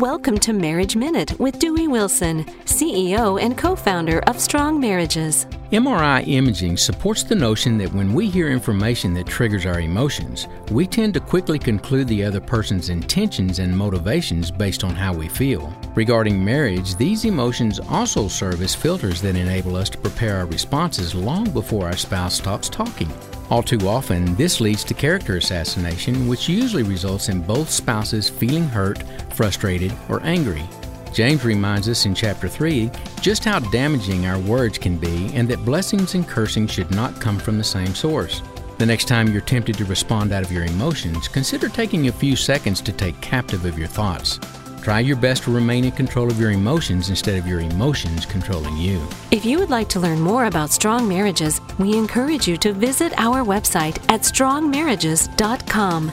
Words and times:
Welcome 0.00 0.36
to 0.40 0.52
Marriage 0.52 0.94
Minute 0.94 1.40
with 1.40 1.58
Dewey 1.58 1.88
Wilson, 1.88 2.44
CEO 2.66 3.40
and 3.40 3.56
co 3.56 3.74
founder 3.74 4.18
of 4.26 4.38
Strong 4.38 4.78
Marriages. 4.78 5.46
MRI 5.72 6.22
imaging 6.28 6.76
supports 6.76 7.22
the 7.22 7.34
notion 7.34 7.78
that 7.78 7.90
when 7.94 8.12
we 8.12 8.28
hear 8.28 8.50
information 8.50 9.14
that 9.14 9.26
triggers 9.26 9.64
our 9.64 9.80
emotions, 9.80 10.48
we 10.70 10.86
tend 10.86 11.14
to 11.14 11.20
quickly 11.20 11.58
conclude 11.58 12.08
the 12.08 12.22
other 12.22 12.42
person's 12.42 12.90
intentions 12.90 13.58
and 13.58 13.74
motivations 13.74 14.50
based 14.50 14.84
on 14.84 14.94
how 14.94 15.14
we 15.14 15.28
feel. 15.28 15.74
Regarding 15.94 16.44
marriage, 16.44 16.94
these 16.96 17.24
emotions 17.24 17.80
also 17.80 18.28
serve 18.28 18.60
as 18.60 18.74
filters 18.74 19.22
that 19.22 19.34
enable 19.34 19.76
us 19.76 19.88
to 19.88 19.96
prepare 19.96 20.36
our 20.36 20.46
responses 20.46 21.14
long 21.14 21.48
before 21.52 21.86
our 21.86 21.96
spouse 21.96 22.34
stops 22.34 22.68
talking. 22.68 23.10
All 23.48 23.62
too 23.62 23.88
often, 23.88 24.34
this 24.34 24.60
leads 24.60 24.82
to 24.84 24.94
character 24.94 25.36
assassination, 25.36 26.26
which 26.26 26.48
usually 26.48 26.82
results 26.82 27.28
in 27.28 27.40
both 27.40 27.70
spouses 27.70 28.28
feeling 28.28 28.64
hurt, 28.64 29.02
frustrated, 29.34 29.92
or 30.08 30.20
angry. 30.24 30.64
James 31.12 31.44
reminds 31.44 31.88
us 31.88 32.04
in 32.04 32.14
chapter 32.14 32.48
3 32.48 32.90
just 33.20 33.44
how 33.44 33.58
damaging 33.58 34.26
our 34.26 34.38
words 34.40 34.76
can 34.76 34.98
be 34.98 35.30
and 35.34 35.48
that 35.48 35.64
blessings 35.64 36.14
and 36.14 36.28
cursing 36.28 36.66
should 36.66 36.90
not 36.90 37.20
come 37.20 37.38
from 37.38 37.56
the 37.56 37.64
same 37.64 37.94
source. 37.94 38.42
The 38.78 38.84
next 38.84 39.08
time 39.08 39.28
you're 39.28 39.40
tempted 39.40 39.78
to 39.78 39.86
respond 39.86 40.32
out 40.32 40.44
of 40.44 40.52
your 40.52 40.64
emotions, 40.64 41.28
consider 41.28 41.68
taking 41.68 42.08
a 42.08 42.12
few 42.12 42.36
seconds 42.36 42.82
to 42.82 42.92
take 42.92 43.18
captive 43.22 43.64
of 43.64 43.78
your 43.78 43.88
thoughts. 43.88 44.38
Try 44.86 45.00
your 45.00 45.16
best 45.16 45.42
to 45.42 45.50
remain 45.50 45.84
in 45.84 45.90
control 45.90 46.30
of 46.30 46.38
your 46.38 46.52
emotions 46.52 47.08
instead 47.08 47.36
of 47.38 47.44
your 47.44 47.58
emotions 47.58 48.24
controlling 48.24 48.76
you. 48.76 49.04
If 49.32 49.44
you 49.44 49.58
would 49.58 49.68
like 49.68 49.88
to 49.88 49.98
learn 49.98 50.20
more 50.20 50.44
about 50.44 50.70
strong 50.70 51.08
marriages, 51.08 51.60
we 51.76 51.96
encourage 51.96 52.46
you 52.46 52.56
to 52.58 52.72
visit 52.72 53.12
our 53.16 53.44
website 53.44 53.98
at 54.08 54.20
strongmarriages.com. 54.20 56.12